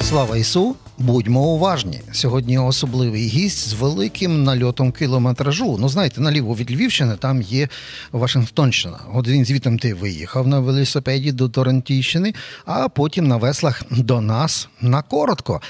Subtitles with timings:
[0.00, 0.74] Слава Ісу!
[1.00, 2.00] Будьмо уважні.
[2.12, 5.76] Сьогодні особливий гість з великим нальотом кілометражу.
[5.80, 7.68] Ну, знаєте, наліво від Львівщини там є
[8.12, 8.98] Вашингтонщина.
[9.14, 12.34] От він звітом ти виїхав на велосипеді до Торрентійщини,
[12.64, 15.60] а потім на веслах до нас на коротко.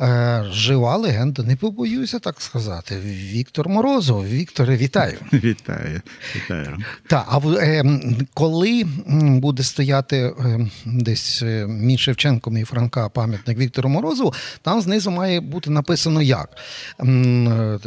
[0.00, 2.96] Е, Жива легенда, не побоюся так сказати.
[3.04, 4.26] Віктор Морозов.
[4.26, 5.18] Вікторе, вітаю.
[5.32, 6.00] Вітаю,
[6.36, 6.76] вітаю.
[7.06, 7.84] Так, а е,
[8.34, 8.84] коли
[9.16, 15.40] буде стояти е, десь е, між Шевченком і Франка пам'ятник Віктору Морозову, там знизу має
[15.40, 16.48] бути написано як.
[17.00, 17.78] Е,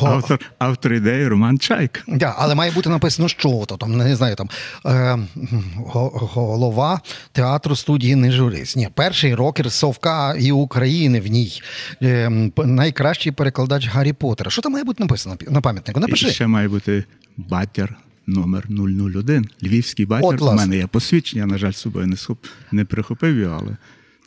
[0.00, 2.04] автор автор ідеї Роман Чайк.
[2.08, 4.48] Да, але має бути написано, що то там, не знаю, там
[4.86, 5.18] е,
[5.84, 7.00] голова
[7.32, 8.76] театру студії не журись.
[8.76, 11.62] Ні, перший рокер Совка і України в ній.
[12.02, 14.50] Е, найкращий перекладач Гаррі Поттера.
[14.50, 16.00] Що там має бути написано на пам'ятнику?
[16.00, 16.28] Напиши.
[16.28, 17.04] І ще має бути
[17.36, 17.96] батір.
[18.26, 19.48] Номер 001.
[19.62, 20.42] Львівський батір.
[20.42, 22.16] У мене є посвідчення, на жаль, з собою не
[22.72, 23.76] не прихопив його, але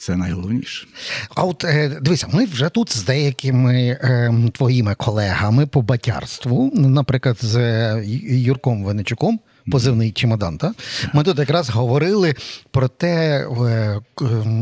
[0.02, 0.88] це найголовніше.
[1.36, 7.38] А от е, дивися, ми вже тут з деякими е, твоїми колегами по батярству, наприклад,
[7.42, 9.40] з е, Юрком Венечуком.
[9.72, 10.74] Позивний чемодан, та
[11.14, 12.36] ми тут якраз говорили
[12.72, 13.48] про те,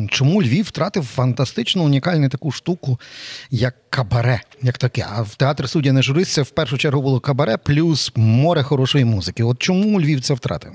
[0.09, 2.99] чому Львів втратив фантастичну унікальну таку штуку,
[3.51, 5.05] як кабаре, як таке.
[5.11, 9.05] А в театр суддя не журист це в першу чергу було кабаре, плюс море хорошої
[9.05, 9.43] музики.
[9.43, 10.71] От чому Львів це втратив?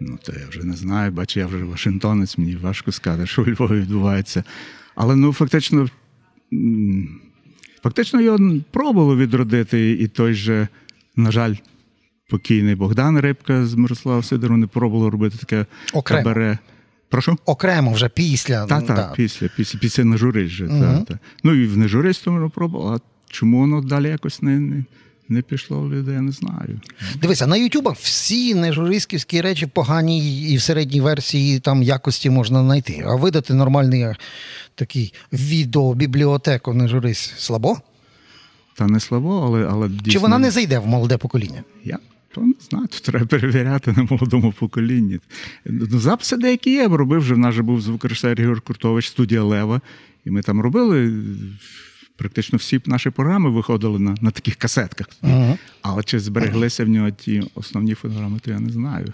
[0.00, 3.46] Ну, то я вже не знаю, бачу, я вже Вашингтонець, мені важко сказати, що у
[3.46, 4.44] Львові відбувається.
[4.94, 5.88] Але ну, фактично,
[7.82, 8.38] фактично його
[8.70, 10.68] пробували відродити, і той же,
[11.16, 11.54] на жаль,
[12.28, 16.22] покійний Богдан Рибка з Мирослава Сидору не пробували робити таке Окремо.
[16.22, 16.58] кабаре.
[17.08, 17.36] Прошу?
[17.44, 18.66] Окремо вже після.
[18.66, 19.12] Так, так, да.
[19.16, 20.60] після, після, після нежурист.
[20.60, 20.80] Угу.
[20.80, 21.18] Та, та.
[21.44, 24.60] Ну і в нежуристому пробували, а чому воно далі якось не.
[24.60, 24.84] не...
[25.28, 26.80] Не пішло в людей, я не знаю.
[27.20, 33.04] Дивися, на Ютубах всі нежуристські речі погані і в середній версії там якості можна знайти.
[33.06, 34.16] А видати нормальний е,
[34.74, 37.76] такий відеобібліотеку нежурист слабо?
[38.74, 40.12] Та не слабо, але але дійсно...
[40.12, 41.64] Чи вона не зайде в молоде покоління?
[41.84, 41.98] Я
[42.36, 45.20] то не знаю, то треба перевіряти на молодому поколінні.
[45.64, 49.80] Ну, Записи деякі є, робив вже в нас же був звукорежисер Ігор Куртович, студія Лева,
[50.24, 51.12] і ми там робили.
[52.16, 55.06] Практично всі наші програми виходили на на таких касетках.
[55.22, 55.58] Uh-huh.
[55.82, 59.12] Але чи збереглися в нього ті основні фонограми, то я не знаю,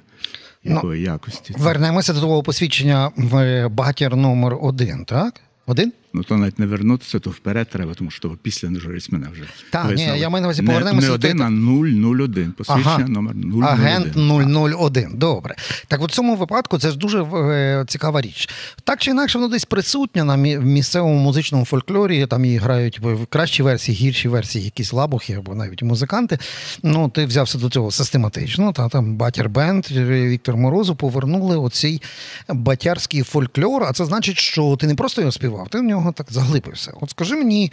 [0.64, 1.54] ну, якої ну, якості.
[1.58, 5.40] Вернемося до того посвідчення в багатір номер один, так?
[5.66, 5.92] Один?
[6.14, 9.42] Ну то навіть не вернутися, то вперед треба, тому що після не журись мене вже.
[9.70, 11.08] Так, ні, я маю на увазі повернемося.
[11.08, 12.52] Не один, а 001.
[12.52, 13.08] Посвідчення ага.
[13.08, 13.62] номер 001.
[13.64, 15.10] Агент 001.
[15.14, 15.54] Добре.
[15.88, 18.48] Так от в цьому випадку це ж дуже е, цікава річ.
[18.84, 22.26] Так чи інакше, воно десь присутнє на місцевому музичному фольклорі.
[22.26, 26.38] Там і грають в кращі версії, гірші версії, якісь лабухи або навіть музиканти.
[26.82, 28.72] Ну, ти взявся до цього систематично.
[28.72, 32.02] Та там Батір Бенд, Віктор Морозу повернули оцей
[32.48, 33.84] батярський фольклор.
[33.84, 36.92] А це значить, що ти не просто його співав, ти в нього так заглибився.
[37.00, 37.72] От скажи мені,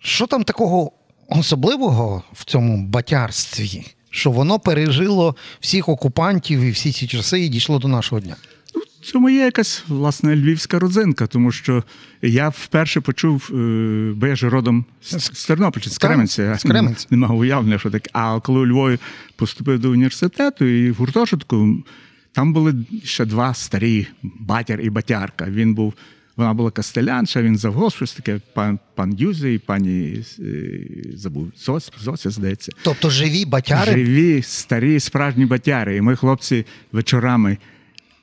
[0.00, 0.92] що там такого
[1.28, 7.78] особливого в цьому батярстві, що воно пережило всіх окупантів і всі ці часи і дійшло
[7.78, 8.36] до нашого дня?
[8.74, 11.84] Ну, це моя якась власне львівська родзинка, тому що
[12.22, 16.56] я вперше почув, е, бо я ж родом з Тернопільщини, з Кременця.
[16.58, 17.06] З Кременця.
[17.10, 18.10] Не мав уявлення, що таке.
[18.12, 18.98] А коли у Львові
[19.36, 21.84] поступив до університету і в гуртожитку,
[22.32, 22.74] там були
[23.04, 25.46] ще два старі батяр і батярка.
[25.48, 25.94] Він був
[26.40, 30.44] вона була кастелянша, він завгосп, щось таке пан пан Юзі пані е,
[31.14, 32.72] забув Зося, Зося, здається.
[32.82, 33.92] Тобто живі батяри?
[33.92, 35.96] Живі, старі, справжні батяри.
[35.96, 37.58] І ми, хлопці, вечорами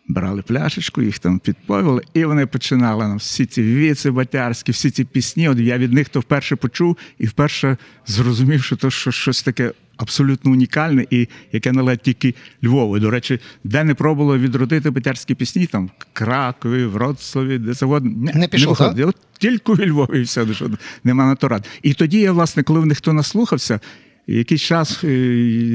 [0.08, 5.04] брали пляшечку, їх там підповіли, і вони починали нам всі ці віці батярські, всі ці
[5.04, 5.50] пісні.
[5.50, 9.72] От я від них то вперше почув і вперше зрозумів, що то що щось таке
[9.98, 13.00] абсолютно унікальне і яке належить тільки Львову.
[13.00, 18.12] До речі, де не пробувало відродити батярські пісні, там Кракові, Вроцлаві, де завгодно.
[18.16, 20.70] Не, не пішло, не От Тільки у Львові і все, що
[21.04, 21.68] нема на то рад.
[21.82, 23.80] І тоді я, власне, коли в них хто наслухався,
[24.28, 25.08] якийсь час е,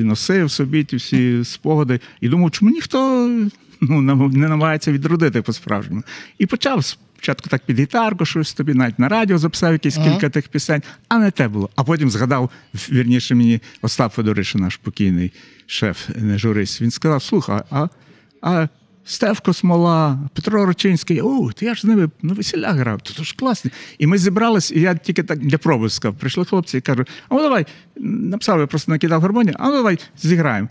[0.04, 3.28] носив собі ті всі спогади і думав, чому ніхто
[3.80, 6.02] ну, не намагається відродити по-справжньому.
[6.38, 10.12] І почав спочатку так під гітарку, щось тобі навіть на радіо записав якісь uh-huh.
[10.12, 11.70] кілька тих пісень, а не те було.
[11.76, 12.50] А потім згадав,
[12.90, 15.32] вірніше мені Остап Федорович, наш покійний
[15.66, 17.88] шеф, не журись, він сказав: слухай, а
[18.42, 18.68] а
[19.04, 23.70] Стевко Смола, Петро Рочинський, о, я ж з ними на весілях грав, то ж класні.
[23.98, 27.34] І ми зібрались, і я тільки так для проби сказав, прийшли хлопці і кажуть, а
[27.34, 27.66] ну давай,
[27.96, 30.68] написав, я просто накидав гармонію, а ну давай зіграємо.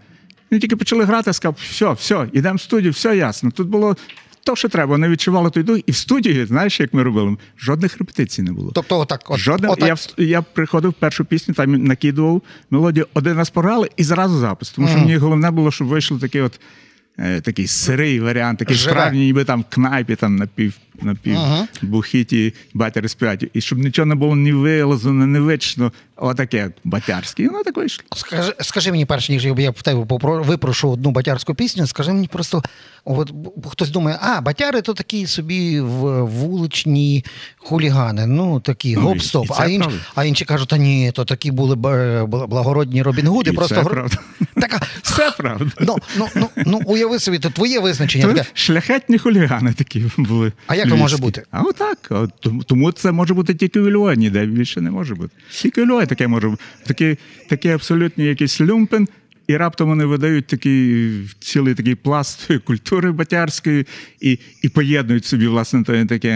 [0.51, 3.51] Вони тільки почали грати, сказав, все, все, йдемо в студію, все ясно.
[3.51, 3.95] Тут було
[4.43, 5.79] то, що треба, вони відчували той дух.
[5.85, 8.71] І в студії, знаєш, як ми робили, жодних репетицій не було.
[8.75, 10.07] Тобто, отак, от, Жодних, отак.
[10.17, 14.71] Я я приходив першу пісню, там накидував мелодію, один раз порали і зразу запис.
[14.71, 14.99] Тому що mm.
[14.99, 16.59] мені головне було, щоб вийшло таке от
[17.17, 18.91] такий сирий варіант, такий Живе.
[18.91, 21.67] справжній, ніби там в кнайпі, там напів, напів Ага.
[21.81, 23.49] бухіті батяри співають.
[23.53, 27.43] І щоб нічого не було ні вилазено, не вично, отаке батярське.
[27.43, 28.03] І воно таке йшло.
[28.15, 32.27] Скажи, скажи мені, перш ніж я в тебе попро- випрошу одну батярську пісню, скажи мені
[32.27, 32.63] просто,
[33.05, 33.33] от
[33.71, 37.25] хтось думає, а, батяри то такі собі в- вуличні
[37.57, 39.47] хулігани, ну такі Ну, гоп-стоп.
[39.47, 39.85] це А, інш,
[40.15, 43.81] а інші кажуть, та ні, то такі були б- благородні Робін Гуди, І просто це
[43.81, 44.15] гро- правда.
[44.53, 44.81] така.
[45.01, 45.65] Все правда.
[45.79, 48.49] Ну, ну, ну, ну, уяви собі, то твоє визначення То таке.
[48.53, 50.51] Шляхетні хулігани такі були.
[50.67, 51.43] А як то може бути?
[51.51, 52.07] А отак.
[52.09, 52.31] От,
[52.65, 55.35] тому- це може бути тільки у Львові, ніде більше не може бути.
[55.51, 56.63] Тільки у Львові таке може бути.
[56.85, 57.17] Такий,
[57.49, 59.07] такий абсолютний якийсь люмпен,
[59.47, 63.87] і раптом вони видають такий цілий такий пласт культури батярської
[64.21, 66.31] і, і поєднують собі, власне, той такий.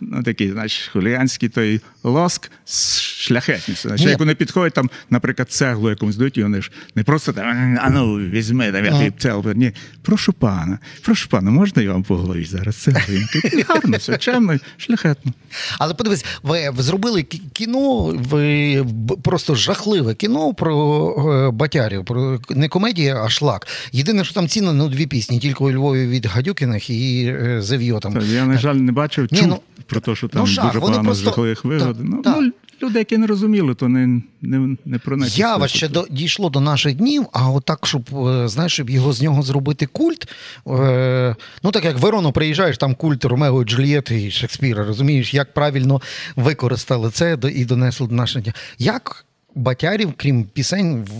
[0.00, 3.88] Ну, такий, значить, хуліганський той лоск з шляхетністю.
[3.88, 7.78] Значить, як вони підходять, там, наприклад, цеглу якомусь дають, і вони ж не просто там,
[7.80, 9.52] а ну, візьми, там, я тобі цеглу.
[9.52, 13.64] Ні, прошу пана, прошу пана, можна я вам по голові зараз цеглинки?
[13.68, 15.32] Гарно, все, чемно, шляхетно.
[15.78, 18.86] Але подивись, ви зробили кіно, ви
[19.22, 23.66] просто жахливе кіно про е, батярів, про не комедія, а шлак.
[23.92, 28.20] Єдине, що там цінно, ну дві пісні, тільки у Львові від Гадюкіних і е, Зев'йотом.
[28.20, 29.60] Я, на жаль, не бачив, ну,
[30.00, 31.96] про те, що ну, там жах, дуже погано просто- жахливих вигод.
[31.96, 32.36] так, Ну, так.
[32.40, 32.52] ну,
[32.82, 35.38] люди, які не розуміли, то не, не, не про них.
[35.38, 39.22] Ява ще до, дійшло до наших днів, а отак, щоб е, знаєш, щоб його з
[39.22, 40.28] нього зробити культ.
[40.66, 44.84] Е, ну так як в Верону приїжджаєш, там культ Ромео і Джульєти і Шекспіра.
[44.84, 46.00] Розумієш, як правильно
[46.36, 48.54] використали це і донесли до наших днів.
[48.78, 49.24] Як
[49.54, 51.10] батярів, крім пісень, в,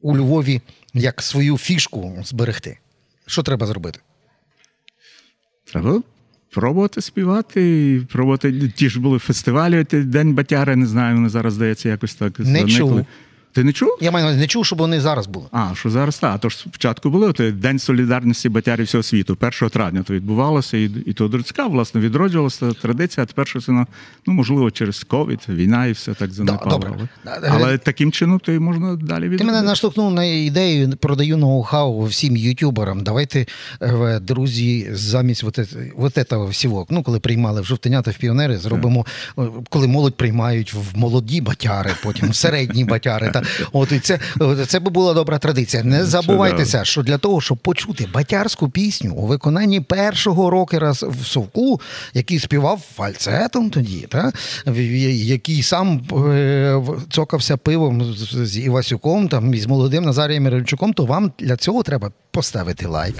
[0.00, 0.60] у Львові
[0.94, 2.78] як свою фішку зберегти?
[3.26, 4.00] Що треба зробити?
[5.64, 6.02] Треба
[6.56, 8.68] пробувати співати, пробувати.
[8.76, 12.38] Ті ж були фестивалі, ти День Батяри, не знаю, вони зараз здається якось так.
[12.38, 13.06] Не чув.
[13.56, 13.98] Ти не чув?
[14.00, 15.46] Я маю не чув, щоб вони зараз були.
[15.52, 16.50] А, що зараз так.
[16.50, 19.38] Ж спочатку було то День солідарності батярів всього світу.
[19.40, 23.86] 1 травня то відбувалося, і, і то Друцька, власне, відроджувалася традиція, а тепер щось воно,
[24.26, 26.70] ну, можливо, через ковід, війна і все так занепало.
[26.70, 27.08] добре.
[27.24, 32.06] Але, але таким чином то й можна далі Ти мене наштовхнув на ідею, продаю ноу-хау
[32.06, 33.04] всім ютуберам.
[33.04, 33.46] Давайте,
[33.82, 38.56] е, друзі, замість вот, это- вот этого всього, ну, коли приймали в жовтенята в піонери,
[38.56, 39.06] зробимо,
[39.38, 43.30] е, коли молодь приймають в молоді батяри, потім в середні батяри.
[43.30, 44.18] Та, от, і це,
[44.66, 45.84] це би була добра традиція.
[45.84, 51.80] Не забувайтеся, що для того, щоб почути батярську пісню у виконанні першого рокера в совку,
[52.14, 54.32] який співав фальцетом тоді, та,
[54.66, 61.32] який сам е, цокався пивом з, Івасюком там, і з молодим Назарієм Мирончуком, то вам
[61.38, 63.14] для цього треба поставити лайк,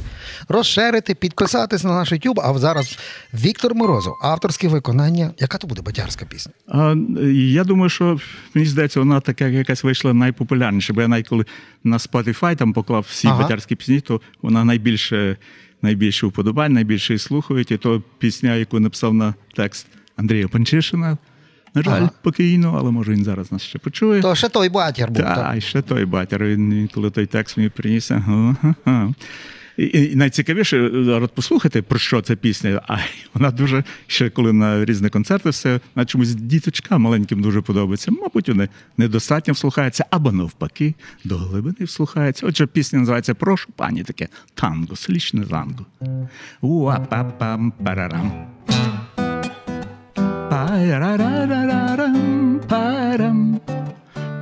[0.49, 2.40] розширити, підписатись на наш YouTube.
[2.44, 2.99] А зараз
[3.34, 5.31] Віктор Морозов, авторське виконання.
[5.38, 6.52] Яка то буде батярська пісня?
[6.69, 6.94] А,
[7.32, 8.19] я думаю, що
[8.55, 10.93] мені здається, вона така якась вийшла найпопулярніша.
[10.93, 11.45] Бо я навіть коли
[11.85, 13.43] на Spotify там поклав всі Ага.
[13.43, 15.37] батярські пісні, то вона найбільше,
[15.83, 17.71] найбільше уподобань, найбільше і слухають.
[17.71, 19.87] І то пісня, яку написав на текст
[20.17, 21.17] Андрія Панчишина.
[21.75, 22.11] На жаль, Ага.
[22.23, 24.23] покійно, але може він зараз нас ще почує.
[24.23, 25.17] То ще той батір був.
[25.23, 26.45] Так, ще той батір.
[26.45, 28.11] Він він коли той текст мені приніс.
[28.11, 28.57] ага.
[29.76, 32.82] І, і найцікавіше, е, послухати, про що ця пісня.
[32.88, 32.96] А
[33.34, 38.11] вона дуже ще коли на різні концерти, все на чомусь діточкам маленьким дуже подобається.
[38.11, 40.94] Мабуть, вони недостатньо вслухаються, або навпаки,
[41.25, 42.46] до глибини вслухаються.
[42.46, 45.87] Отже, пісня називається Прошу пані таке танго, слічне танго.
[46.61, 48.46] Уа-па-пам парарам.
[50.50, 53.61] Пайрарарарарам, пайрам.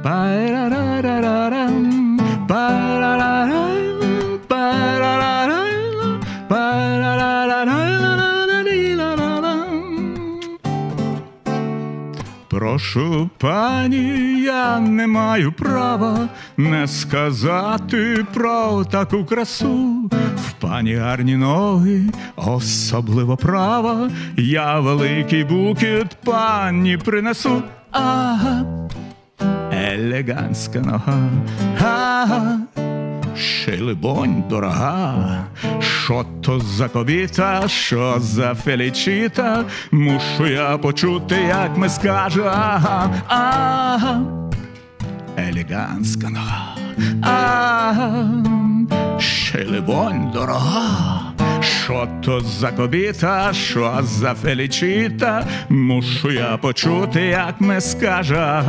[0.02, 2.93] Пайрарарарарам, пайрарарам,
[12.74, 20.10] Прошу пані, я не маю права не сказати про таку красу.
[20.36, 22.02] В пані гарні ноги,
[22.36, 24.10] особливо права.
[24.36, 27.62] Я великий букет пані принесу.
[27.90, 28.64] Ага,
[29.72, 31.30] елегантська нога.
[31.80, 32.53] Ага,
[33.64, 35.14] ще й либонь дорога.
[35.80, 39.64] Що то за кобіта, що за фелічіта?
[39.90, 42.42] Мушу я почути, як ми скаже.
[42.44, 44.20] Ага, ага,
[45.36, 46.76] елегантська нога.
[47.22, 48.28] Ага,
[49.18, 51.20] ще либонь дорога.
[51.60, 55.46] Що то за кобіта, що за фелічіта?
[55.68, 58.62] Мушу я почути, як ми скаже.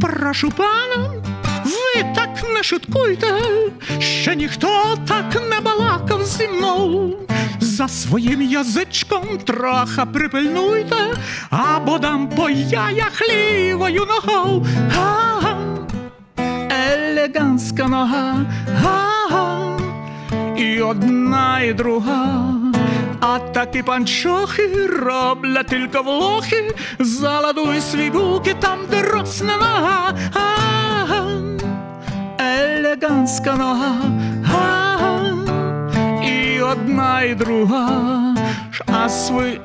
[0.00, 1.22] Прошу пана,
[1.64, 3.26] ви так не шуткуйте,
[3.98, 7.18] ще ніхто так не балакав зі мною.
[7.60, 10.96] За своїм язичком троха припильнуйте,
[11.50, 14.66] або дам по яях лівою ногою.
[14.96, 15.56] Ага,
[16.70, 18.36] елегантська нога,
[18.84, 19.78] ага,
[20.56, 22.52] і одна, і друга.
[23.20, 30.12] А такі панчохи роблять тільки влохи, заладуй свій буки там, де росне нога.
[30.34, 31.21] Ага,
[32.82, 33.94] елегантська нога,
[36.24, 38.34] і одна, і друга.
[38.86, 39.60] А свої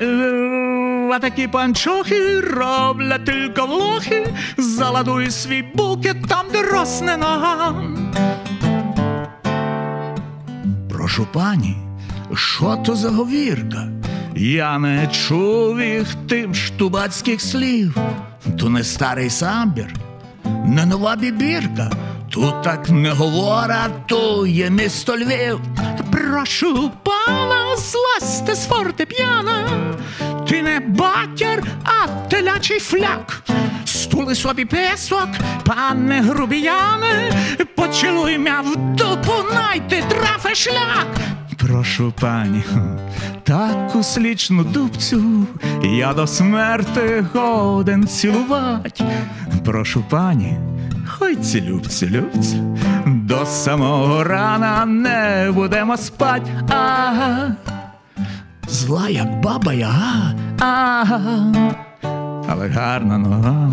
[1.14, 7.76] а такі панчохи роблять тільки влохи, заладуй свій букет там, де росне нога.
[10.90, 11.78] Прошу пані,
[12.34, 13.88] що то за говірка?
[14.36, 17.98] Я не чув їх тим штубацьких слів,
[18.60, 19.94] то не старий самбір,
[20.66, 21.92] не нова бібірка.
[22.38, 25.60] Тут так не говоря, то є місто Львів.
[26.12, 29.70] Прошу пана, злазьте з фортеп'яна,
[30.48, 33.44] ти не батяр, а телячий фляк.
[33.86, 35.28] Стули собі песок,
[35.66, 37.32] пане грубіяне,
[37.76, 41.06] поцілуй мя в дупу, найти трафе шлях.
[41.58, 42.64] Прошу пані,
[43.44, 45.48] таку слічну дубцю
[45.84, 49.02] я до смерти годен цілувать.
[49.66, 50.58] Прошу пані,
[51.20, 52.62] хай цілюбці, любці,
[53.06, 56.48] до самого рана не будемо спать.
[56.70, 57.56] Ага,
[58.68, 61.54] зла, як баба яга, ага,
[62.50, 63.72] але гарна нога.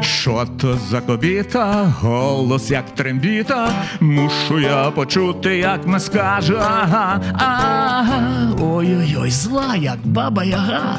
[0.00, 3.68] Що то за кобіта, голос як трембіта,
[4.00, 8.22] мушу я почути, як ми скаже, ага, ага,
[8.60, 10.98] ой-ой-ой, зла, як баба яга,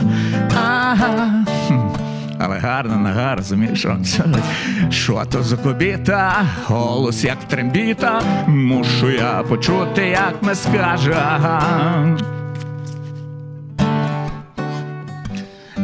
[0.55, 1.45] ага.
[2.39, 3.85] Але гарна нога, розумієш,
[4.89, 5.23] що?
[5.31, 11.15] то за кобіта, голос як трембіта, мушу я почути, як ми скаже.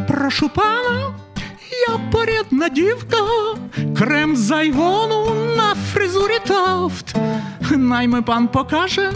[0.07, 1.13] Прошу пана,
[1.89, 3.17] я порядна дівка,
[3.97, 7.15] крем з айвону на фризурі тафт.
[7.71, 9.11] Найми пан покаже,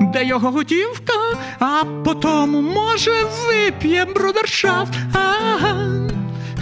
[0.00, 1.12] де його готівка,
[1.58, 3.12] а потому, може,
[3.48, 4.94] вип'є брудершафт.
[5.12, 5.73] Ага,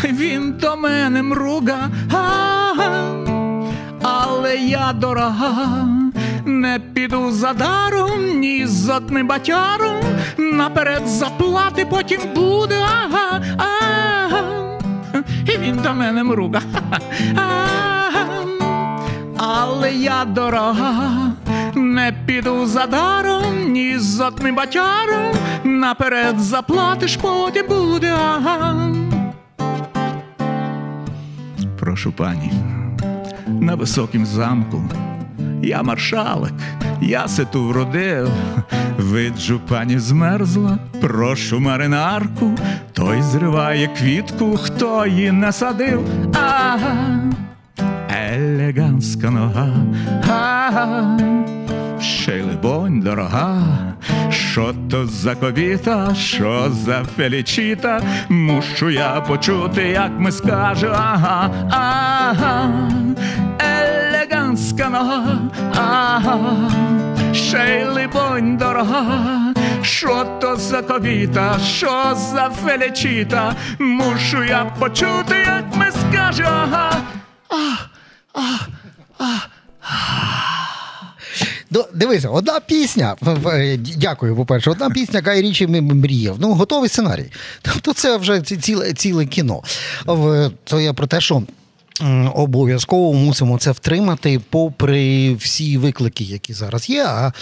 [0.05, 3.15] він до мене мруга, ага,
[4.03, 5.89] але я дорога.
[6.45, 9.97] Не піду за даром, ні за одним батяром,
[10.39, 13.41] наперед заплати, потім буде, ага.
[15.47, 16.61] І він до мене мруга.
[19.37, 21.33] Але я дорога,
[21.75, 25.33] не піду за даром, ні за одним батяром,
[25.65, 29.02] наперед заплатиш, потім буде, ага.
[31.93, 32.53] Прошу пані,
[33.61, 34.83] на високім замку.
[35.63, 36.53] Я маршалик,
[37.01, 38.31] я се ту вродив,
[38.99, 42.51] виджу, пані змерзла, прошу маринарку,
[42.93, 46.07] той зриває квітку, хто її не садив.
[46.35, 47.21] Ага,
[48.33, 49.69] елегантська нога,
[50.31, 51.19] ага,
[52.01, 53.63] ще й либонь дорога,
[54.53, 62.71] що то за кобіта, що за фелічіта, мушу я почути, як ми скаже, ага, ага,
[63.59, 65.39] елегантська нога,
[65.77, 66.39] ага,
[67.33, 75.87] ще либонь дорога, що то за кобіта, що за фелічіта, мушу я почути, як ми
[75.91, 76.93] скаже, ага.
[78.35, 78.41] До-
[81.95, 83.17] Дивися, одна пісня.
[83.21, 86.37] в- Дякую, по-перше, одна пісня Гай Річі мріяв.
[86.41, 87.27] Ну, готовий сценарій.
[87.63, 89.63] Тобто це вже ці- ціле, ціле кіно.
[90.65, 91.43] Це я про те, що.
[92.35, 97.05] Обов'язково мусимо це втримати, попри всі виклики, які зараз є.
[97.05, 97.33] А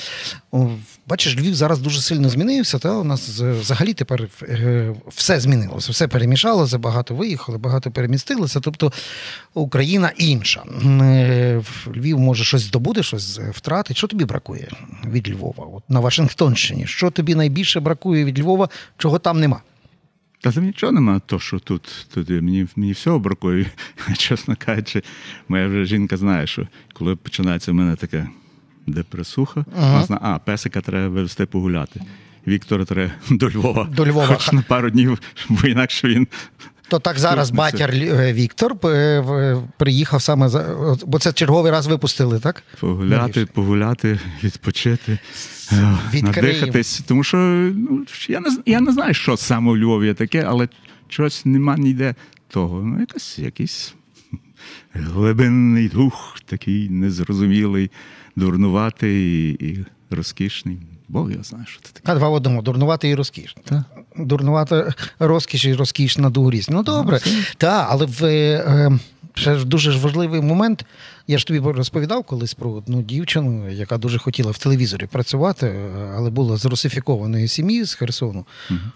[1.06, 2.78] бачиш, Львів зараз дуже сильно змінився.
[2.78, 8.60] Та у нас взагалі тепер е, все змінилося, все перемішалося, багато виїхали, багато перемістилося.
[8.60, 8.92] Тобто
[9.54, 10.62] Україна інша.
[10.84, 11.62] Е,
[11.96, 13.96] Львів може щось здобути, щось е, втратить.
[13.96, 14.68] Що тобі бракує
[15.06, 15.66] від Львова?
[15.74, 16.86] От на Вашингтонщині.
[16.86, 19.60] Що тобі найбільше бракує від Львова, чого там нема?
[20.40, 23.66] Та там нічого нема, то що тут, тут мені, мені всього бракує.
[24.16, 25.02] Чесно кажучи,
[25.48, 28.28] моя вже жінка знає, що коли починається в мене така
[28.86, 29.92] депресуха, Ага.
[29.92, 32.00] вона знає, а песика треба вивезти погуляти.
[32.46, 33.84] Віктора треба до Львова.
[33.84, 34.26] До Львова.
[34.26, 35.18] Хоч на пару днів,
[35.48, 36.26] бо інакше він.
[36.88, 40.76] То так зараз батяр е, Віктор е, приїхав саме за.
[41.06, 42.62] Бо це черговий раз випустили, так?
[42.80, 45.18] Погуляти, погуляти, відпочити, е.
[46.12, 47.00] Надихатись.
[47.06, 47.36] Тому що
[47.76, 50.68] ну, я, не, я не знаю, що саме у Львові таке, але
[51.08, 52.14] чогось нема ніде
[52.48, 52.82] того.
[52.82, 53.94] Ну, якась, якийсь
[54.92, 57.90] глибинний дух, такий незрозумілий,
[58.36, 60.78] дурнуватий і, і розкішний.
[61.08, 62.12] Бог я знаю, що це таке.
[62.12, 63.62] А два в одному дурнувати і розкішно.
[63.64, 63.82] Так.
[64.16, 66.70] Дурнувата розкіш і розкішна дурість.
[66.70, 67.18] Ну добре.
[67.18, 68.98] це- Так, але в, е,
[69.40, 70.84] ще ж дуже ж важливий момент.
[71.26, 75.74] Я ж тобі розповідав колись про одну дівчину, яка дуже хотіла в телевізорі працювати,
[76.16, 78.46] але була з русифікованої сім'ї з Херсону,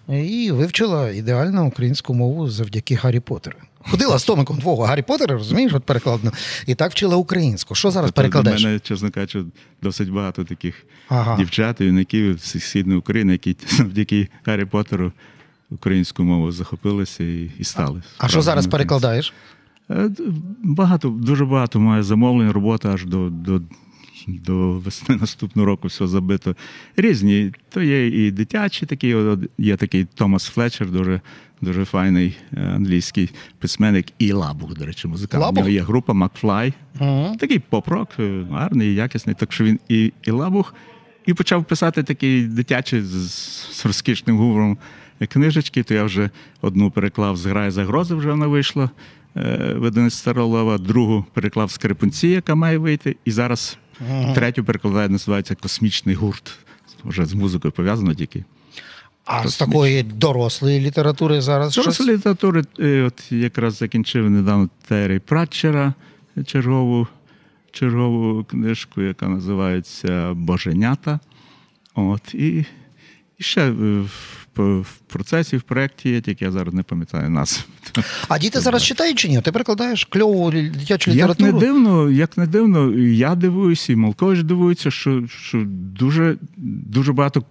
[0.08, 3.56] і вивчила ідеально українську мову завдяки Гаррі Поттеру.
[3.90, 6.32] Ходила з томиком твого Гаррі Поттера, розумієш, от перекладно,
[6.66, 7.74] і так вчила українську.
[7.74, 8.62] Що зараз Тобто перекладаєш?
[8.62, 9.44] У мене, чесно кажучи,
[9.82, 11.36] досить багато таких Ага.
[11.36, 15.12] дівчат, юнаків з Східної України, які завдяки Гаррі Поттеру
[15.70, 18.02] українську мову захопилися і, і стали.
[18.18, 19.32] А що зараз перекладаєш?
[19.90, 20.10] Е,
[20.62, 23.60] Багато, дуже багато має замовлень, робота аж до, до,
[24.26, 26.56] до весни наступного року все забито.
[26.96, 27.52] Різні.
[27.68, 29.16] То є і дитячі такі,
[29.58, 31.20] є такий Томас Флетчер, дуже,
[31.60, 35.44] дуже файний е, англійський письменник, і Лабух, до речі, музикант.
[35.52, 36.72] У нього є група Макфлай.
[37.00, 37.36] Угу.
[37.40, 39.36] Такий поп-рок, е, гарний, якісний.
[39.38, 40.74] Так що він і, і Лабух,
[41.26, 43.30] і почав писати такі дитячі з,
[43.72, 44.78] з розкішним гумором
[45.28, 48.90] книжечки, то я вже одну переклав з грає загрози, вже вона вийшла
[49.36, 53.78] е, видавництво Старолова, другу переклав Скрипунці, яка має вийти, і зараз
[54.34, 56.58] третю перекладаю, називається Космічний гурт.
[57.04, 58.44] Вже з музикою пов'язано тільки.
[59.24, 62.08] А з такої дорослої літератури зараз Зараз щось?
[62.08, 65.94] літератури, е, от якраз закінчив недавно Террі Пратчера
[66.46, 67.06] чергову,
[67.70, 71.20] чергову книжку, яка називається Боженята.
[71.94, 72.66] От, і,
[73.38, 74.04] і ще е,
[74.62, 77.66] в, процесі, в проєкті є, тільки я зараз не пам'ятаю назв.
[78.28, 79.40] А діти зараз читають чи ні?
[79.40, 84.90] Ти перекладаєш кльову дитячу Як не дивно, як не дивно, я дивуюся, і Малкович дивується,
[84.90, 87.44] що, що дуже, дуже багато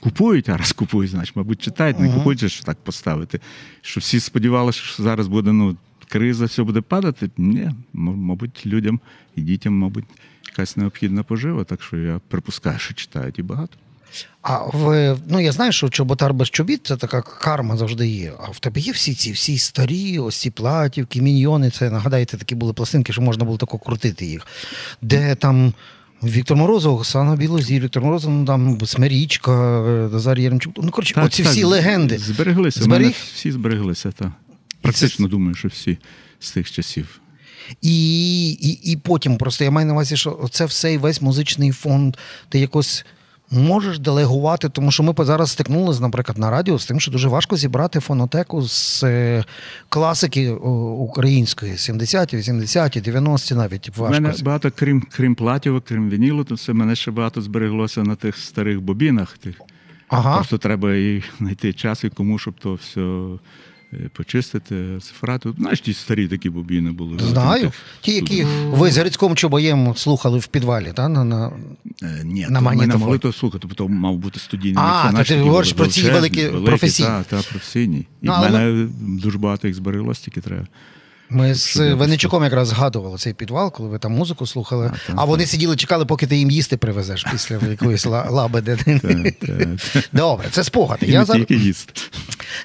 [0.00, 3.40] купують, а раз купують, значить, мабуть, читають, не купують, що так поставити.
[3.82, 5.76] Що всі сподівалися, що зараз буде ну,
[6.08, 7.30] криза, все буде падати.
[7.36, 9.00] Ні, мабуть, людям
[9.36, 10.04] і дітям, мабуть,
[10.48, 13.76] якась необхідна пожива, так що я припускаю, що читають і багато.
[14.42, 18.32] А в ну я знаю, що чоботар без чобіт це така карма завжди є.
[18.42, 21.70] А в тебе є всі ці всі старі, ось ці платівки, міньйони.
[21.70, 24.46] Це нагадаєте, такі були пластинки, що можна було тако крутити їх.
[25.02, 25.74] Де там
[26.22, 30.74] Віктор Морозов, Оксана Білозір, Віктор Морозов, ну там Смирічка, е, Назар Єремчук.
[30.76, 32.18] Ну коротше, оці всі легенди.
[32.18, 32.82] Збереглися.
[32.82, 33.06] Зберіг?
[33.06, 34.32] Мене всі збереглися, так.
[34.80, 35.98] Практично думаю, що всі
[36.40, 37.20] з тих часів.
[37.82, 41.72] І, і, і потім просто я маю на увазі, що це все і весь музичний
[41.72, 42.16] фонд,
[42.48, 43.04] ти якось
[43.50, 47.56] можеш делегувати, тому що ми зараз стикнулися, наприклад, на радіо з тим, що дуже важко
[47.56, 49.44] зібрати фонотеку з е,
[49.88, 54.22] класики української, 70-ті, 80-ті, 90-ті навіть У важко.
[54.22, 58.36] мене багато, крім, крім платівок, крім вінілу, то все мене ще багато збереглося на тих
[58.36, 59.38] старих бобінах.
[59.38, 59.54] Тих.
[60.08, 60.34] Ага.
[60.34, 63.38] Просто треба і знайти час і кому, щоб то все е,
[64.12, 65.52] почистити, цифрати.
[65.58, 67.18] Знаєш, ті старі такі бобіни були.
[67.18, 67.62] Знаю.
[67.62, 71.08] Тих- Ті, які ви з Грицьком Чубаєм слухали в підвалі, та?
[71.08, 71.52] На, на...
[72.02, 75.24] Е, Ні, На ми не могли то слухати, бо то мав бути студійний А, то
[75.24, 77.08] ти говориш про ці великі професійні.
[77.08, 77.98] Так, та, професійні.
[77.98, 80.66] І Ну, в але мене дуже багато їх збереглось, тільки треба.
[81.30, 84.92] Ми з Венечуком якраз згадували цей підвал, коли ви там музику слухали.
[85.08, 88.76] А, так, вони сиділи, чекали, поки ти їм їсти привезеш після якоїсь ла- лабеди.
[88.76, 89.00] Так,
[89.38, 90.04] так.
[90.12, 91.06] Добре, це спогади.
[91.06, 91.46] Я зараз,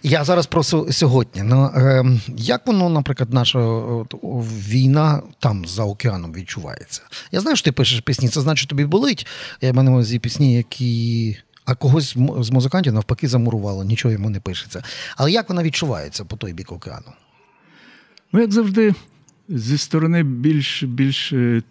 [0.03, 1.43] я зараз про сьогодні.
[1.43, 2.05] Ну, е,
[2.37, 4.13] як воно, наприклад, наша от,
[4.67, 7.01] війна там за океаном відчувається?
[7.31, 9.27] Я знаю, що ти пишеш пісні, це значить, тобі болить.
[9.61, 11.37] Я в мене є пісні, які.
[11.65, 14.83] А когось з музикантів навпаки замурувало, нічого йому не пишеться.
[15.17, 17.11] Але як вона відчувається по той бік океану?
[18.35, 18.93] Ну, як завжди,
[19.49, 21.61] зі сторони більш, більш е,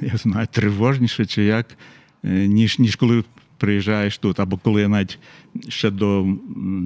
[0.00, 1.66] я знаю, тривожніше, чи як,
[2.24, 3.24] е, ніж, ніж коли
[3.58, 5.18] приїжджаєш тут, або коли я навіть
[5.68, 6.26] ще до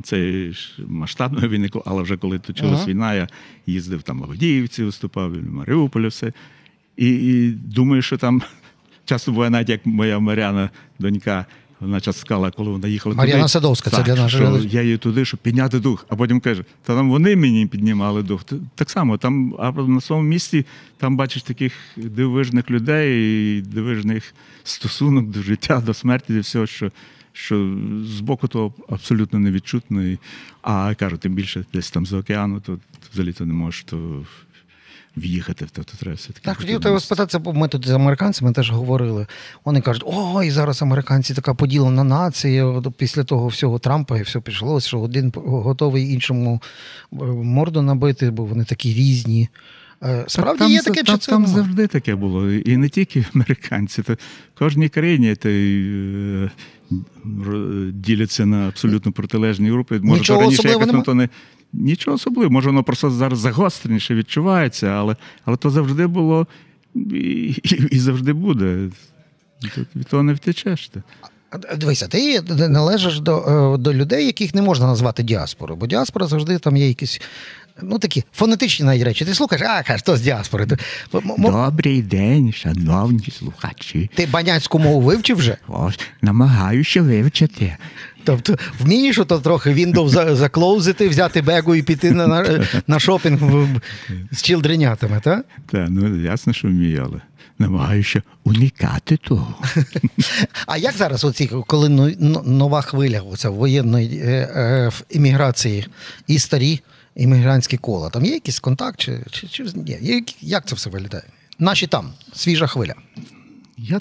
[0.02, 0.54] цієї
[0.88, 2.86] масштабної війни, але вже коли точилась Ага.
[2.86, 3.28] війна, я
[3.66, 6.32] їздив там в Авдіївці, виступав, в Маріуполі, все.
[6.96, 8.42] І, і думаю, що там
[9.04, 11.46] часто буває, навіть як моя Маряна, донька,
[11.80, 13.48] вона часто сказала, коли вона їхала Мар'яна туди.
[13.48, 16.06] Садовська, це для наших що я її туди, щоб підняти дух.
[16.08, 18.44] А потім каже, та там вони мені піднімали дух.
[18.74, 20.66] Так само, там а на своєму місці
[20.96, 26.90] там бачиш таких дивижних людей, і дивижних стосунок до життя, до смерті, до всього, що,
[27.32, 30.16] що з боку того абсолютно невідчутно.
[30.62, 32.78] А кажу, тим більше десь там з океану, то
[33.12, 34.24] взагалі то не можеш то
[35.16, 35.70] в'їхати в
[36.12, 36.44] все-таки.
[36.44, 39.26] Так, хотів тебе спитатися, бо ми тут з американцями теж говорили.
[39.64, 42.82] Вони кажуть, ой, зараз американці така поділена нація.
[42.96, 46.62] Після того всього Трампа і все пішло, що один готовий іншому
[47.12, 49.48] е, морду набити, бо вони такі різні.
[50.02, 52.52] Е, Справді там, є таке, там, чи це там ну, завжди таке було.
[52.52, 56.50] І не тільки американці, то в кожній країні то, е,
[57.92, 60.00] діляться на абсолютно протилежні групи.
[60.02, 61.28] Може, Нічого то раніше якось не.
[61.72, 66.46] Нічого особливого, може, воно просто зараз загостреніше відчувається, але, але то завжди було
[66.94, 68.88] і, і, і завжди буде.
[69.74, 70.88] Тут від того не втечеш.
[70.88, 71.02] Ти.
[71.76, 73.38] Дивися, ти належиш до,
[73.74, 77.20] е, до людей, яких не можна назвати діаспорою, бо діаспора завжди там є якісь
[77.82, 79.24] ну такі фонетичні навіть речі.
[79.24, 80.66] Ти слухаєш, а каже, то з діаспори.
[81.38, 84.10] Добрий день, шановні слухачі.
[84.14, 85.56] ти баняцьку мову вивчив вже?
[85.68, 87.76] Ось намагаюся вивчити.
[88.24, 92.26] Тобто вмієш ото трохи Windows за- заклоузити, взяти бегу і піти на,
[92.86, 93.40] на, шопінг
[94.32, 95.44] з чілдренятами, так?
[95.66, 97.20] Та ну ясно, що вмію, але
[97.58, 99.54] намагаюся уникати того.
[100.66, 105.86] А як зараз, оці, коли ну- ну- нова хвиля оця воєнної е, е, імміграції
[106.26, 106.80] і старі
[107.16, 110.24] іммігрантські кола, там є якийсь контакт, чи, чи, чи ні?
[110.40, 111.24] Як це все виглядає?
[111.58, 112.94] Наші там, свіжа хвиля.
[113.78, 113.98] Я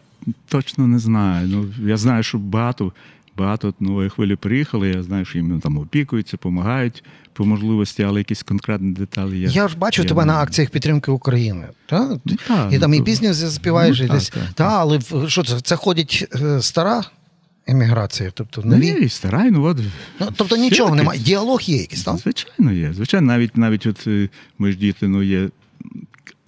[0.47, 1.47] точно не знаю.
[1.47, 2.91] Ну, я знаю, що багато,
[3.39, 4.89] багато нової хвилі приїхали.
[4.89, 9.39] Я знаю, що їм там опікуються, допомагають по можливості, але якісь конкретні деталі.
[9.39, 11.67] Я, Я ж бачу я тебе не- на акціях підтримки України.
[11.85, 12.17] Та?
[12.47, 14.29] та, і там ну, і то- пісню заспіваєш, ну, і десь.
[14.29, 15.59] та, Та, але що це?
[15.61, 17.03] Це ходить е, стара
[17.67, 18.91] еміграція, тобто нові.
[18.91, 19.77] Ну, і старай, ну от.
[20.19, 20.97] Ну, тобто нічого таки.
[20.97, 21.19] немає.
[21.19, 22.17] Діалог є якийсь, так?
[22.17, 22.93] Звичайно, є.
[22.93, 25.49] Звичайно, навіть навіть от е, мої ж діти ну, є.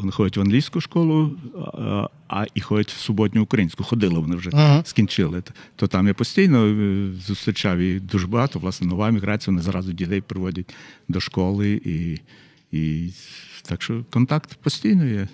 [0.01, 1.31] Вони ходять в англійську школу,
[1.73, 3.83] а, а і ходять в суботню українську.
[3.83, 4.81] Ходили вони вже Ага.
[4.85, 5.43] скінчили.
[5.75, 8.59] То там я постійно е, зустрічав і дуже багато.
[8.59, 10.73] Власне, нова міграція, вони зразу дітей приводять
[11.07, 11.81] до школи.
[11.85, 12.17] І,
[12.77, 13.11] і
[13.63, 15.27] так що контакт постійно є.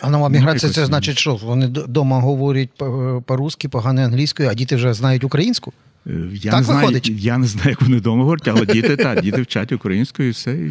[0.00, 4.76] А нова міграція це значить, що вони вдома говорять по- по-русски, погано англійською, а діти
[4.76, 5.72] вже знають українську?
[6.06, 9.20] Е, Я Так не знаю, я не знаю, як вони вдома говорять, але діти так,
[9.22, 10.52] діти вчать українською і все.
[10.52, 10.70] І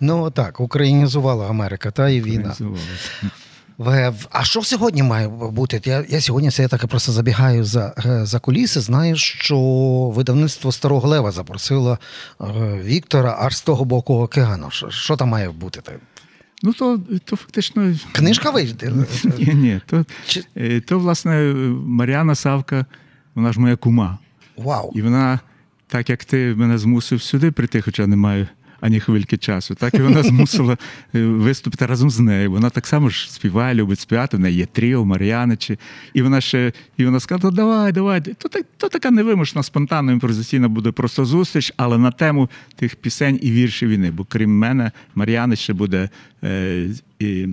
[0.00, 2.54] Ну так, українізувала Америка, та і війна.
[3.78, 5.80] в- А що сьогодні має бути?
[5.84, 8.80] Я, я сьогодні це я таки просто забігаю за, е, за куліси.
[8.80, 9.58] Знаю, що
[10.16, 11.98] видавництво Старого Лева запросило
[12.40, 12.44] е,
[12.84, 14.70] Віктора аж з того боку океану.
[14.70, 15.80] Що, що там має бути?
[16.62, 17.94] Ну, то, то фактично.
[18.12, 18.92] Книжка вийде?
[19.38, 19.80] Ні, ні.
[19.86, 21.54] То, Чи- е, то, власне,
[21.86, 22.86] Мар'яна Савка,
[23.34, 24.18] вона ж моя кума.
[24.58, 24.92] Вау.
[24.94, 25.40] І вона,
[25.86, 28.46] так як ти мене змусив сюди прийти, хоча не маю
[28.80, 30.76] ані хвильки часу, так і вона змусила
[31.14, 32.50] е, виступити разом з нею.
[32.50, 34.36] Вона так само ж співає, любить співати.
[34.36, 35.78] В неї є тріо, Мар'яничі.
[36.14, 38.20] І вона ще і вона сказала: давай, давай.
[38.20, 43.50] То, то така невимушена, спонтанна, імпровізаційна буде просто зустріч, але на тему тих пісень і
[43.50, 44.10] віршів війни.
[44.10, 46.08] Бо крім мене, Мар'яни ще буде.
[46.44, 47.48] Е, і,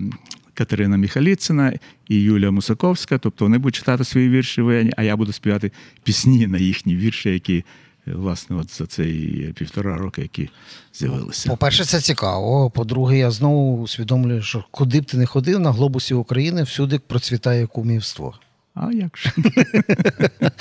[0.55, 1.73] Катерина Міхаліцина
[2.07, 3.17] і Юлія Мусаковська.
[3.17, 5.71] Тобто вони будуть читати свої вірші воєнні, а я буду співати
[6.03, 7.57] пісні на їхні вірші, які
[8.07, 10.49] е, власне от за цей півтора роки, які
[10.93, 11.49] з'явилися.
[11.49, 12.69] По-перше, це цікаво.
[12.69, 17.67] По-друге, я знову усвідомлюю, що куди б ти не ходив на глобусі України, всюди процвітає
[17.67, 18.33] кумівство.
[18.75, 19.33] А як ж?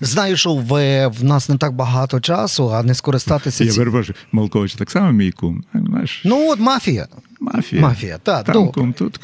[0.00, 3.78] Знаю, що в, в нас не так багато часу, а не скористатися Я ці...
[3.78, 5.64] перепрошую, Малкович так само мій кум.
[5.74, 7.06] Знаєш, Ну, от мафія.
[7.54, 7.82] Мафія.
[7.82, 9.18] мафія, та, Там тут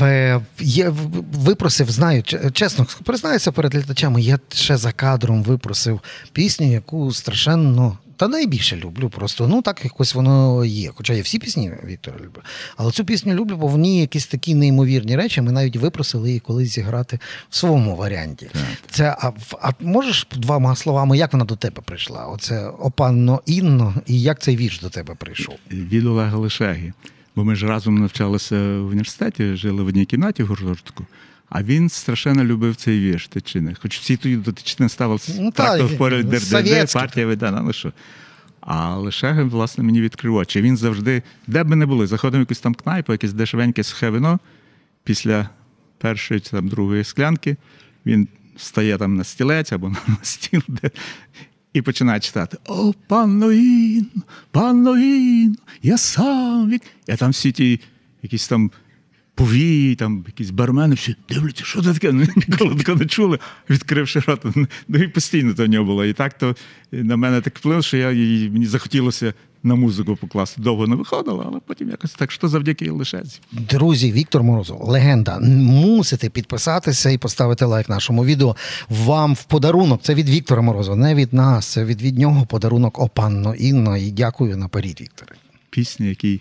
[0.00, 0.90] а, Я
[1.32, 6.00] випросив, знаю, чесно, признаюся перед глядачами, я ще за кадром випросив
[6.32, 7.98] пісню, яку страшенно.
[8.18, 9.48] Та найбільше люблю просто.
[9.48, 10.90] Ну так якось воно є.
[10.94, 12.42] Хоча я всі пісні Віктора люблю.
[12.76, 15.40] Але цю пісню люблю, бо в ній якісь такі неймовірні речі.
[15.40, 17.18] Ми навіть випросили її колись зіграти
[17.50, 18.50] в своєму варіанті.
[18.90, 22.26] Це а, а можеш двома словами, як вона до тебе прийшла?
[22.26, 25.54] Оце опанно Інно, і як цей вірш до тебе прийшов?
[25.70, 26.92] від Олега Лишеги.
[27.36, 31.06] Бо ми ж разом навчалися в університеті, жили в одній кімнаті в гуртожитку.
[31.50, 33.76] А він страшенно любив цей вірш Тичини.
[33.82, 37.92] Хоч всі тоді до Тичини ставили Ну, трактор та, вперед ДРД, партія видана, ну що.
[38.60, 40.60] А Лишега, власне, мені відкрив очі.
[40.60, 44.10] Він завжди, де б ми не були, заходимо в якусь там кнайпу, якесь дешевеньке сухе
[44.10, 44.38] вино.
[45.04, 45.48] Після
[45.98, 47.56] першої чи там другої склянки
[48.06, 50.90] він стає там на стілець або на стіл, де,
[51.72, 56.82] і починає читати: О, панно Інно, панно Інно, я сам від.
[57.06, 57.80] Я там всі ті
[58.22, 58.70] якісь там
[59.38, 62.12] повії, там якісь бармени, всі дивляться, що це таке?
[62.12, 63.38] Ну, ніколи такого не чули,
[63.70, 64.44] відкривши рот.
[64.88, 66.04] Ну і постійно то в нього було.
[66.04, 66.56] І так то
[66.92, 70.62] на мене так вплив, що я, і мені захотілося на музику покласти.
[70.62, 73.40] Довго не виходило, але потім якось так, що завдяки лишець.
[73.52, 75.38] Друзі, Віктор Морозов, легенда.
[75.40, 78.56] Мусите підписатися і поставити лайк нашому відео.
[78.88, 80.02] Вам в подарунок.
[80.02, 81.66] Це від Віктора Морозова, не від нас.
[81.66, 83.96] Це від, від нього подарунок опанно Інно.
[83.96, 85.34] І дякую наперед, Вікторе.
[85.70, 86.40] Пісня, якій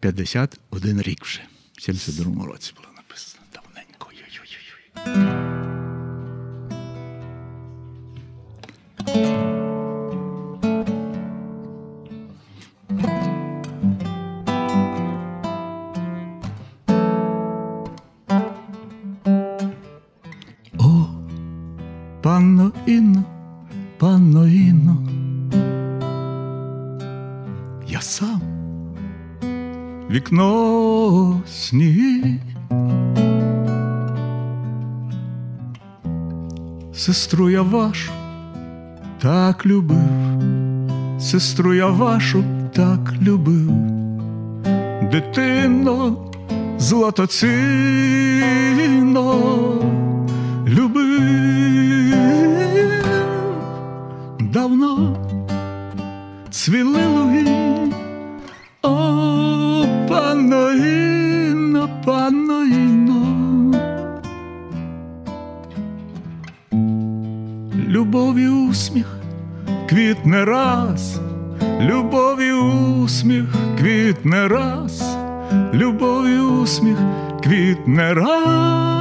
[0.00, 1.40] 51 рік вже.
[1.82, 3.44] В 72 році була написана.
[3.54, 4.06] Давненько.
[20.78, 21.06] О,
[22.22, 23.24] панно Інно,
[23.98, 24.48] панно
[27.88, 28.42] я сам
[30.10, 30.71] вікно
[31.72, 32.34] сніги.
[36.94, 38.12] Сестру я вашу
[39.18, 40.42] так любив,
[41.20, 43.70] сестру я вашу так любив,
[45.12, 46.16] дитино
[46.78, 47.52] златоцінно
[50.66, 51.22] любив.
[54.40, 55.16] Давно
[56.50, 57.61] цвіли луги,
[68.12, 69.06] Любов і усміх
[69.88, 71.20] квітне раз,
[71.80, 73.44] любов і усміх
[73.78, 75.16] квітне раз,
[75.74, 76.98] любов і усміх
[77.42, 78.91] квітне раз.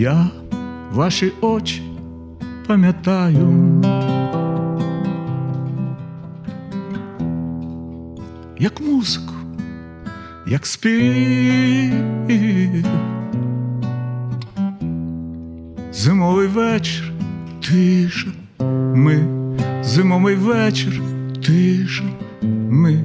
[0.00, 0.26] Я
[0.92, 1.82] ваші очі
[2.66, 3.82] пам'ятаю,
[8.58, 9.34] як музику,
[10.46, 11.94] як спів.
[15.92, 17.12] Зимовий вечір,
[17.68, 18.28] тиша,
[18.94, 19.24] ми,
[19.82, 21.02] зимовий вечір,
[21.46, 22.04] тиша,
[22.70, 23.04] ми.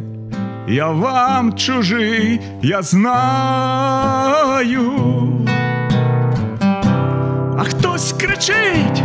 [0.67, 3.95] Я вам чужий, я знаю.
[7.95, 9.03] Хтось кричить.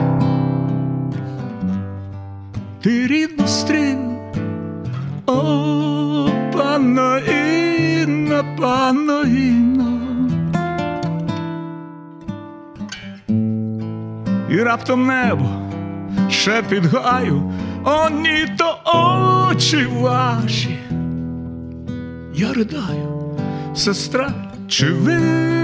[2.83, 3.99] Ти рідну стріл,
[5.27, 10.01] о, панно Інна, панно Інна.
[14.51, 15.49] І раптом небо
[16.29, 17.53] ще під гаю,
[17.85, 20.79] о, ні, то очі ваші.
[22.35, 23.37] Я ридаю,
[23.75, 24.33] сестра,
[24.69, 25.60] чи ви?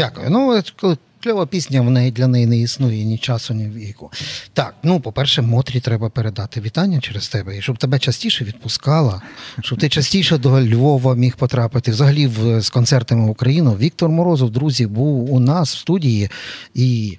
[0.00, 0.30] Дякую.
[0.30, 0.62] Ну,
[1.22, 4.10] кльова пісня, в неї для неї не існує ні часу, ні віку.
[4.52, 9.22] Так, ну, по-перше, Мотрі треба передати вітання через тебе, і щоб тебе частіше відпускала,
[9.62, 11.90] щоб ти частіше до Львова міг потрапити.
[11.90, 13.76] Взагалі, в, з концертами в Україну.
[13.76, 16.30] Віктор Морозов, друзі, був у нас в студії
[16.74, 17.18] і.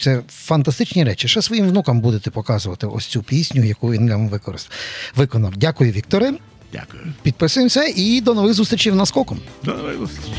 [0.00, 1.28] Це фантастичні речі.
[1.28, 4.70] Ще своїм внукам будете показувати ось цю пісню, яку він нам використ...
[5.16, 5.56] виконав.
[5.56, 6.34] Дякую, Вікторе.
[6.72, 7.02] Дякую.
[7.22, 9.40] Підписуємося і до нових зустрічей в наскоком.
[9.64, 10.34] До нових зустрічей.